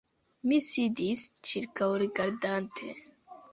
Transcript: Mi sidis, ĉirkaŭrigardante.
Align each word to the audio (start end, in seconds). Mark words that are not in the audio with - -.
Mi 0.51 0.57
sidis, 0.67 1.27
ĉirkaŭrigardante. 1.51 2.93